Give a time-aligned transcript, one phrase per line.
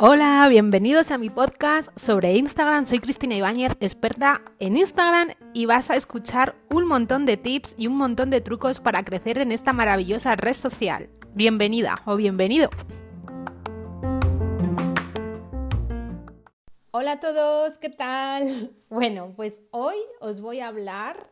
[0.00, 2.86] Hola, bienvenidos a mi podcast sobre Instagram.
[2.86, 7.86] Soy Cristina Ibáñez, experta en Instagram y vas a escuchar un montón de tips y
[7.86, 11.10] un montón de trucos para crecer en esta maravillosa red social.
[11.34, 12.70] Bienvenida o bienvenido.
[16.92, 18.72] Hola a todos, ¿qué tal?
[18.88, 21.30] Bueno, pues hoy os voy a hablar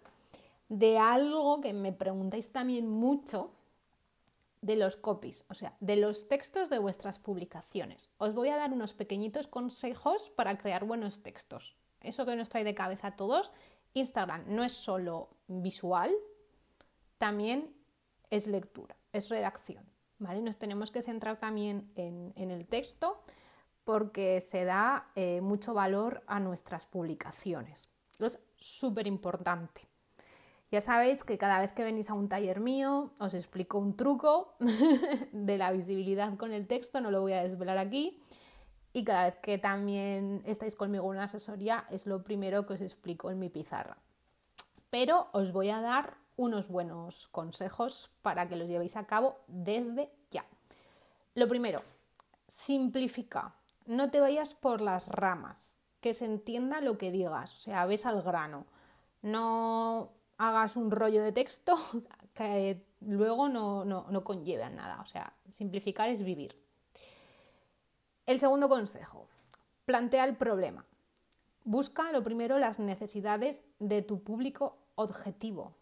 [0.68, 3.52] de algo que me preguntáis también mucho
[4.62, 8.10] de los copies, o sea, de los textos de vuestras publicaciones.
[8.18, 11.76] Os voy a dar unos pequeñitos consejos para crear buenos textos.
[12.00, 13.52] Eso que nos trae de cabeza a todos,
[13.94, 16.12] Instagram no es solo visual,
[17.18, 17.74] también
[18.30, 19.84] es lectura, es redacción.
[20.18, 20.42] ¿vale?
[20.42, 23.22] Nos tenemos que centrar también en, el texto
[23.84, 27.88] porque se da eh, mucho valor a nuestras publicaciones.
[28.18, 29.86] Es súper importante.
[30.72, 34.56] Ya sabéis que cada vez que venís a un taller mío os explico un truco
[35.32, 38.20] de la visibilidad con el texto, no lo voy a desvelar aquí.
[38.92, 42.80] Y cada vez que también estáis conmigo en una asesoría es lo primero que os
[42.80, 43.98] explico en mi pizarra.
[44.90, 50.10] Pero os voy a dar unos buenos consejos para que los llevéis a cabo desde
[50.30, 50.44] ya.
[51.34, 51.82] Lo primero,
[52.46, 53.54] simplifica.
[53.86, 58.06] No te vayas por las ramas, que se entienda lo que digas, o sea, ves
[58.06, 58.66] al grano.
[59.22, 61.76] No hagas un rollo de texto
[62.34, 65.00] que luego no, no, conlleve a nada.
[65.00, 66.58] O sea, simplificar es vivir.
[68.26, 69.28] El segundo consejo,
[69.84, 70.84] plantea el problema.
[71.64, 75.74] Busca lo primero las necesidades de tu público objetivo.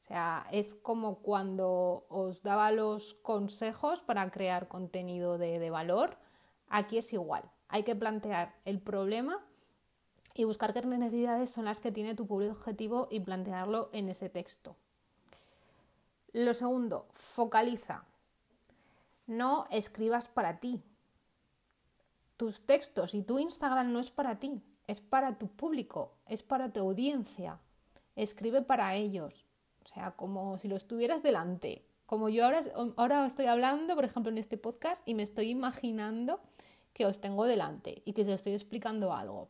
[0.00, 6.18] O sea, es como cuando os daba los consejos para crear contenido de, de valor.
[6.68, 7.50] Aquí es igual.
[7.68, 9.44] Hay que plantear el problema
[10.34, 14.28] y buscar qué necesidades son las que tiene tu público objetivo y plantearlo en ese
[14.28, 14.76] texto.
[16.32, 18.04] Lo segundo, focaliza.
[19.28, 20.82] No escribas para ti.
[22.36, 26.72] Tus textos y tu Instagram no es para ti, es para tu público, es para
[26.72, 27.60] tu audiencia.
[28.16, 29.46] Escribe para ellos.
[29.84, 31.84] O sea, como si lo estuvieras delante.
[32.06, 32.60] Como yo ahora,
[32.96, 36.40] ahora estoy hablando, por ejemplo, en este podcast y me estoy imaginando
[36.92, 39.48] que os tengo delante y que os estoy explicando algo.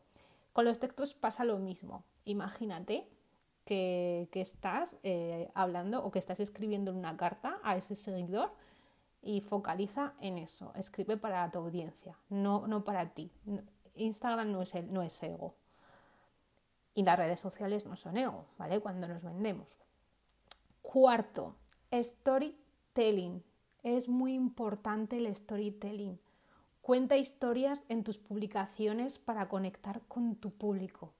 [0.55, 2.05] Con los textos pasa lo mismo.
[2.23, 3.09] Imagínate
[3.65, 8.53] que, estás eh, hablando o que estás escribiendo una carta a ese seguidor
[9.21, 10.71] y focaliza en eso.
[10.75, 13.33] Escribe para tu audiencia, no, no para ti.
[13.95, 15.55] Instagram no es, el, no es ego.
[16.93, 18.79] Y las redes sociales no son ego, ¿vale?
[18.79, 19.77] Cuando nos vendemos.
[20.81, 21.57] Cuarto,
[21.93, 23.43] storytelling.
[23.83, 26.17] Es muy importante el storytelling.
[26.85, 31.15] Cuenta historias en tus publicaciones para conectar con tu público.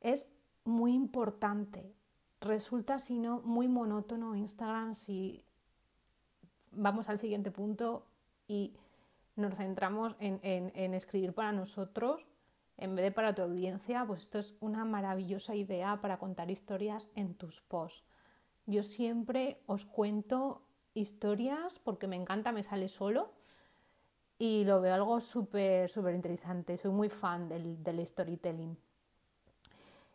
[0.00, 0.26] Es
[0.64, 1.92] muy importante.
[2.40, 5.44] Resulta, si no, muy monótono Instagram si
[6.70, 8.06] vamos al siguiente punto
[8.48, 8.72] y
[9.34, 12.24] nos centramos en, en, escribir para nosotros
[12.78, 17.10] en vez de para tu audiencia, pues esto es una maravillosa idea para contar historias
[17.14, 18.02] en tus posts.
[18.64, 20.62] Yo siempre os cuento
[20.94, 23.36] historias porque me encanta, me sale solo
[24.38, 26.76] y lo veo algo súper, súper interesante.
[26.76, 28.76] Soy muy fan del, del storytelling.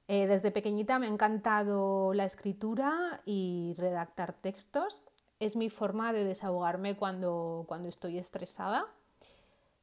[0.07, 5.03] Eh, desde pequeñita me ha encantado la escritura y redactar textos.
[5.39, 8.85] Es mi forma de desahogarme cuando, cuando estoy estresada.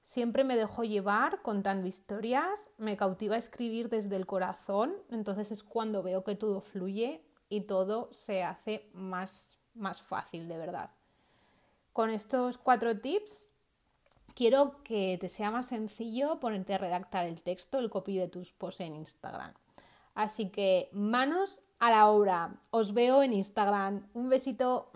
[0.03, 6.03] Siempre me dejo llevar contando historias, me cautiva escribir desde el corazón, entonces es cuando
[6.03, 10.91] veo que todo fluye y todo se hace más, más fácil de verdad.
[11.93, 13.53] Con estos cuatro tips
[14.39, 18.53] quiero que te sea más sencillo ponerte a redactar el texto, el copy de tus
[18.53, 19.53] posts en Instagram.
[20.15, 22.55] Así que manos a la obra.
[22.71, 24.07] Os veo en Instagram.
[24.15, 24.93] Un besito.